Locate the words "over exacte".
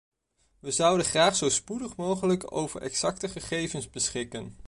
2.55-3.29